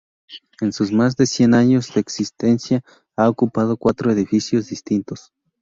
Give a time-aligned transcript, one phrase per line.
[0.61, 2.81] En sus más de cien años de existencia,
[3.15, 5.31] ha ocupado cuatro edificios distintos.